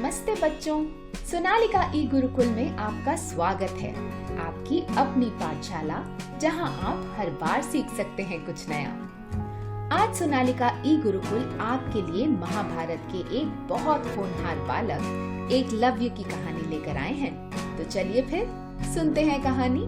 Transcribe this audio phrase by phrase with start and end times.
[0.00, 0.76] नमस्ते बच्चों।
[1.30, 3.90] सोनालिका ई गुरुकुल में आपका स्वागत है।
[4.40, 5.98] आपकी अपनी पाठशाला,
[6.40, 8.90] जहाँ आप हर बार सीख सकते हैं कुछ नया।
[9.92, 16.24] आज सोनालिका ई गुरुकुल आपके लिए महाभारत के एक बहुत होनहार बालक, एक लव्य की
[16.24, 18.46] कहानी लेकर आए हैं। तो चलिए फिर
[18.94, 19.84] सुनते हैं कहानी।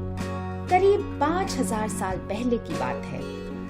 [0.68, 3.22] करीब पाँच हज़ार साल पहले की बात है,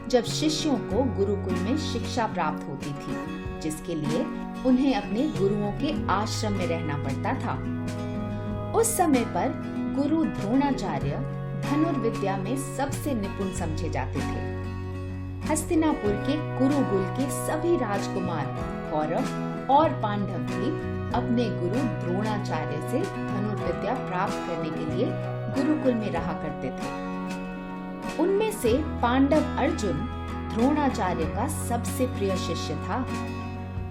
[0.08, 4.24] जब शिष्यों को गुरुकुल में शिक्षा प्राप्त होती थी। जिसके लिए
[4.66, 7.54] उन्हें अपने गुरुओं के आश्रम में रहना पड़ता था।
[8.72, 9.52] उस समय पर
[9.96, 11.16] गुरु द्रोणाचार्य
[11.62, 14.50] धनुर्विद्या में सबसे निपुण समझे जाते थे।
[15.50, 18.46] हस्तिनापुर के कुरुकुल के सभी राजकुमार,
[18.92, 20.70] कौरव और पांडव भी
[21.14, 25.06] अपने गुरु द्रोणाचार्य से धनुर्विद्या प्राप्त करने के लिए
[25.56, 28.72] गुरुकुल में रहा करते थे। उनमें से
[29.02, 30.08] पांडव अर्जुन
[30.54, 33.04] द्रोणाचार्य का सबसे प्रिय शिष्य था।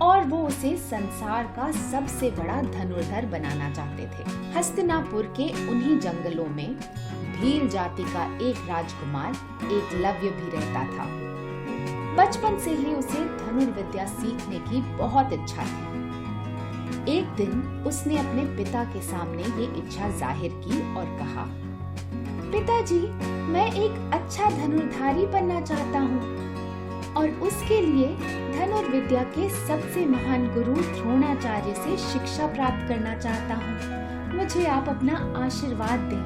[0.02, 4.24] और वो उसे संसार का सबसे बड़ा धनुर्धर बनाना चाहते थे।
[4.58, 6.76] हस्तिनापुर के उन्हीं जंगलों में
[7.34, 9.32] भील जाति का एक राजकुमार,
[9.66, 11.06] एक लव्य भी रहता था।
[12.16, 16.00] बचपन से ही उसे धनुर्विद्या सीखने की बहुत इच्छा थी।
[17.10, 21.46] एक दिन उसने अपने पिता के सामने ये इच्छा ज़ाहिर की और कहा,
[22.52, 23.00] पिताजी,
[23.52, 26.22] मैं एक अच्छा धनुर्धारी बनना चाहता हूँ।
[27.18, 28.08] और उसके लिए
[28.52, 34.66] धन और विद्या के सबसे महान गुरु द्रोणाचार्य से शिक्षा प्राप्त करना चाहता हूँ। मुझे
[34.66, 36.24] आप अपना आशीर्वाद दें।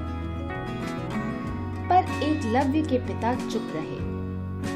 [1.89, 3.97] पर एक लव्य के पिता चुप रहे,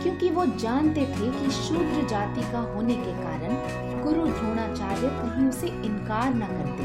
[0.02, 5.68] क्योंकि वो जानते थे कि शूद्र जाति का होने के कारण गुरु द्रोणाचार्य कहीं उसे
[5.68, 6.84] इनकार न करते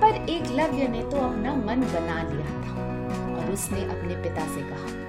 [0.00, 2.74] पर एक लव्य ने तो अपना मन बना लिया था,
[3.36, 5.04] और उसने अपने पिता से कहा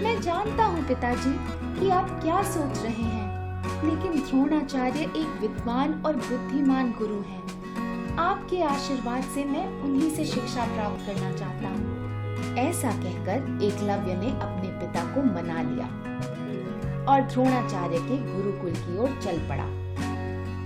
[0.00, 1.30] मैं जानता हूँ पिताजी
[1.78, 8.62] कि आप क्या सोच रहे हैं, लेकिन द्रोणाचार्य एक विद्वान और बुद्धिमान गुरु हैं। आपके
[8.62, 14.68] आशीर्वाद से मैं उन्हीं से शिक्षा प्राप्त करना चाहता हूँ। ऐसा कहकर एकलव्य ने अपने
[14.80, 15.86] पिता को मना लिया
[17.04, 19.64] और द्रोणाचार्य के गुरुकुल की ओर चल पड़ा।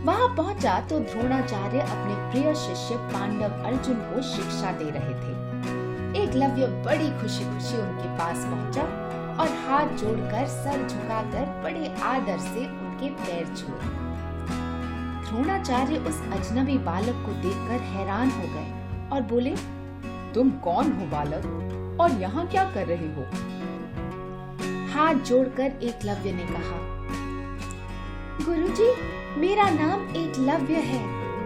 [0.04, 5.32] वहाँ पहुँचा तो द्रोणाचार्य अपने प्रिय शिष्य पांडव अर्जुन को शिक्षा दे रहे थे।
[6.22, 8.82] एकलव्य बड़ी खुशी खुशी उनके पास पहुँचा
[9.40, 13.92] और हाथ जोड़कर सर झुकाकर बड़े आदर से उनके पैर छुए।
[15.24, 19.54] द्रोणाचार्य उस अजनबी बालक को देखकर हैरान हो गए और बोले
[20.34, 21.50] तुम कौन हो बालक?
[22.00, 23.24] और यहाँ क्या कर रहे हो?
[24.92, 26.78] हाथ जोड़कर एकलव्य ने कहा
[28.44, 28.90] गुरुजी,
[29.40, 31.04] मेरा नाम एकलव्य है।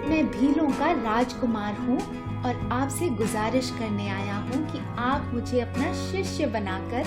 [0.09, 1.99] मैं भीलों का राजकुमार हूँ
[2.43, 7.03] और आपसे गुजारिश करने आया हूँ कि आप मुझे अपना शिष्य बनाकर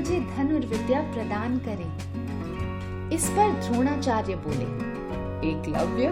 [0.00, 4.64] मुझे धनुर्विद्या प्रदान करें। इस पर द्रोणाचार्य बोले
[5.50, 6.08] एकलव्य?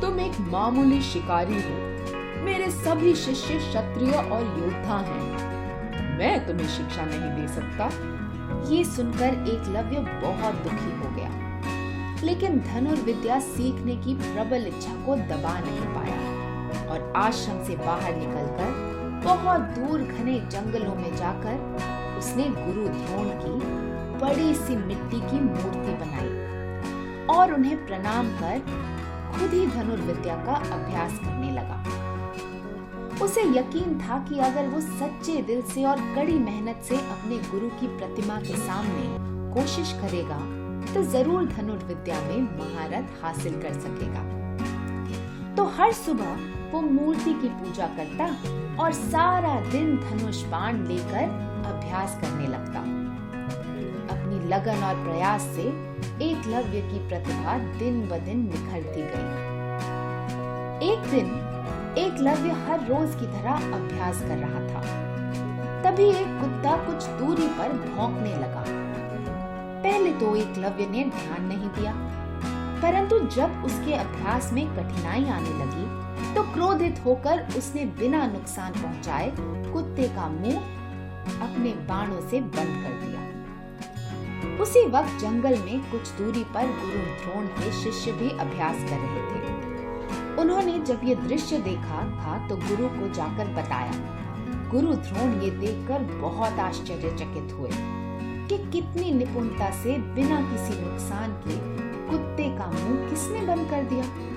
[0.00, 1.74] तुम एक मामूली शिकारी हो।
[2.44, 7.84] मेरे सभी शिष्य क्षत्रिय और योद्धा हैं। मैं तुम्हें शिक्षा नहीं दे सकता।
[8.68, 11.30] ये सुनकर एकलव्य बहुत दुखी हो गया।
[12.22, 16.20] लेकिन धनुर्विद्या सीखने की प्रबल इच्छा को दबा नहीं पाया
[16.90, 18.88] और आश्रम से बाहर निकलकर
[19.24, 23.54] बहुत दूर घने जंगलों में जाकर उसने गुरु द्रोण की
[24.18, 26.32] बड़ी सी मिट्टी की मूर्ति बनाई
[27.36, 28.60] और उन्हें प्रणाम कर
[29.32, 31.76] खुद ही धनुर्विद्या का अभ्यास करने लगा।
[33.24, 37.68] उसे यकीन था कि अगर वो सच्चे दिल से और कड़ी मेहनत से अपने गुरु
[37.80, 39.06] की प्रतिमा के सामने
[39.54, 40.38] कोशिश करेगा
[40.92, 44.22] तो ज़रूर धनुर्विद्या में महारत हासिल कर सकेगा।
[45.56, 46.36] तो हर सुबह
[46.72, 48.24] वो मूर्ति की पूजा करता
[48.82, 51.24] और सारा दिन धनुष बाण लेकर
[51.66, 52.80] अभ्यास करने लगता।
[54.14, 55.66] अपनी लगन और प्रयास से
[56.24, 59.46] एकलव्य की प्रतिभा दिन ब दिन निखरती गई।
[60.88, 61.28] एक दिन
[61.98, 64.82] एकलव्य हर रोज की तरह अभ्यास कर रहा था।
[65.82, 68.64] तभी एक कुत्ता कुछ दूरी पर भौंकने लगा।
[69.82, 71.92] पहले तो एकलव्य ने ध्यान नहीं दिया,
[72.82, 75.86] परंतु जब उसके अभ्यास में कठिनाई आने लगी
[76.38, 79.30] तो क्रोधित होकर उसने बिना नुकसान पहुँचाए
[79.72, 80.58] कुत्ते का मुँह
[81.42, 87.46] अपने बाणों से बंद कर दिया। उसी वक्त जंगल में कुछ दूरी पर गुरु द्रोण
[87.46, 92.88] के शिष्य भी अभ्यास कर रहे थे। उन्होंने जब ये दृश्य देखा, था तो गुरु
[92.88, 93.92] को जाकर बताया।
[94.70, 97.70] गुरु द्रोण ये देखकर बहुत आश्चर्यचकित हुए
[98.48, 101.58] कि कितनी निपुणता से बिना किसी नुकसान के
[102.10, 104.27] कुत्ते का मुँह किसने बंद कर दिया।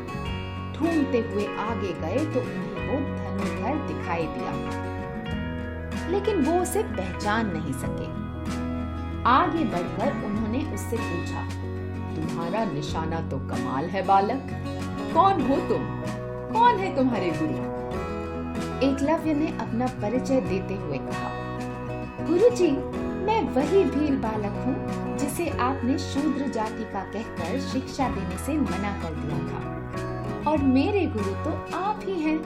[0.81, 4.51] ढूंढते हुए आगे गए तो उन्हें वो धनुर्धर दिखाई दिया।
[6.09, 8.09] लेकिन वो उसे पहचान नहीं सके।
[9.29, 11.41] आगे बढ़कर उन्होंने उससे पूछा,
[12.15, 14.49] तुम्हारा निशाना तो कमाल है, बालक।
[15.13, 15.85] कौन हो तुम?
[16.53, 17.69] कौन है तुम्हारे गुरु?
[18.83, 21.29] एकलव्य ने अपना परिचय देते हुए कहा
[22.27, 22.71] गुरु जी
[23.25, 28.91] मैं वही भील बालक हूँ जिसे आपने शूद्र जाति का कहकर शिक्षा देने से मना
[29.01, 29.80] कर दिया था।
[30.47, 32.39] और मेरे गुरु तो आप ही हैं।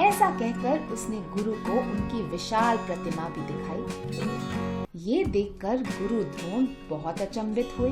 [0.00, 7.20] ऐसा कहकर उसने गुरु को उनकी विशाल प्रतिमा भी दिखाई। ये देखकर गुरु द्रोण बहुत
[7.20, 7.90] अचंभित हुए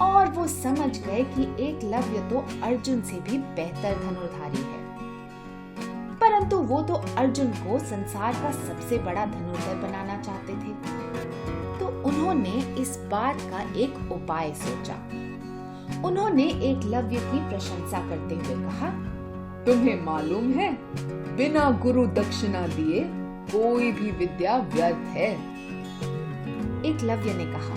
[0.00, 4.80] और वो समझ गए कि एकलव्य तो अर्जुन से भी बेहतर धनुर्धारी है।
[6.18, 10.74] परंतु वो तो अर्जुन को संसार का सबसे बड़ा धनुर्धर बनाना चाहते थे।
[11.78, 14.94] तो उन्होंने इस बात का एक उपाय सोचा।
[16.04, 18.88] उन्होंने एक लव्य की प्रशंसा करते हुए कहा,
[19.66, 20.72] तुम्हें मालूम है,
[21.36, 23.00] बिना गुरु दक्षिणा दिए
[23.52, 25.30] कोई भी विद्या व्यर्थ है?
[26.86, 27.74] एकलव्य ने कहा,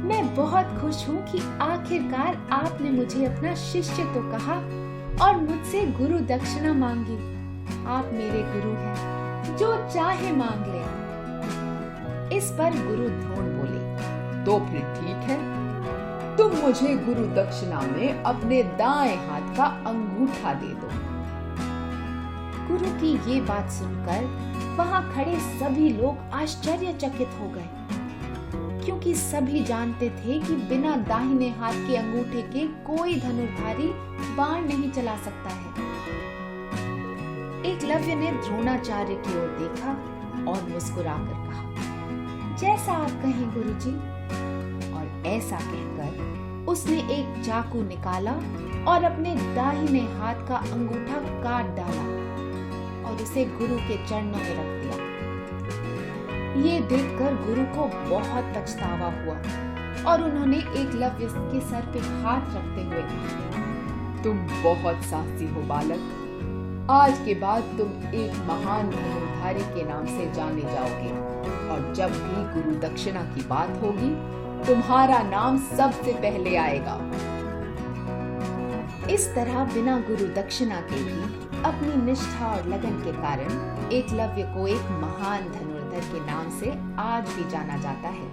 [0.00, 4.54] मैं बहुत खुश हूँ कि आखिरकार आपने मुझे अपना शिष्य तो कहा
[5.24, 7.16] और मुझसे गुरु दक्षिणा मांगी।
[7.86, 14.80] आप मेरे गुरु हैं, जो चाहे मांग ले। इस पर गुरु द्रोण बोले तो फिर
[14.94, 15.38] ठीक है
[16.40, 20.88] तुम मुझे गुरु दक्षिणा में अपने दाएँ हाथ का अंगूठा दे दो।
[22.68, 24.24] गुरु की ये बात सुनकर
[24.76, 27.68] वहाँ खड़े सभी लोग आश्चर्यचकित हो गए।
[28.84, 33.88] क्योंकि सभी जानते थे कि बिना दाहिने हाथ के अंगूठे के कोई धनुर्धारी
[34.36, 35.68] बाण नहीं चला सकता है।
[37.72, 39.90] एकलव्य ने द्रोणाचार्य की ओर देखा
[40.50, 44.19] और मुस्कुराकर कहा, जैसा आप कहें गुरुजी
[45.26, 48.32] ऐसा कहकर उसने एक चाकू निकाला
[48.90, 52.04] और अपने दाहिने हाथ का अंगूठा काट डाला
[53.08, 55.08] और उसे गुरु के चरणों में रख दिया।
[56.62, 59.36] ये देखकर गुरु को बहुत पछतावा हुआ
[60.10, 66.88] और उन्होंने एकलव्य के सर पे हाथ रखते हुए कहा, तुम बहुत साहसी हो बालक।
[66.90, 71.10] आज के बाद तुम एक महान धनुर्धारी के नाम से जाने जाओगे
[71.72, 74.10] और जब भी गुरु दक्षिणा की बात होगी
[74.66, 76.96] तुम्हारा नाम सबसे पहले आएगा।
[79.10, 81.22] इस तरह बिना गुरु दक्षिणा के भी
[81.62, 86.70] अपनी निष्ठा और लगन के कारण एकलव्य को एक महान धनुर्धर के नाम से
[87.02, 88.28] आज भी जाना जाता है।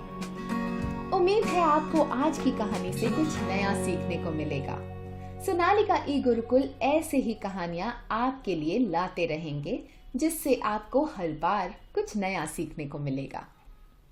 [1.11, 4.77] उम्मीद है आपको आज की कहानी से कुछ नया सीखने को मिलेगा।
[5.45, 9.79] सोनालिका ई गुरुकुल ऐसे ही कहानियाँ आपके लिए लाते रहेंगे,
[10.15, 13.45] जिससे आपको हर बार कुछ नया सीखने को मिलेगा।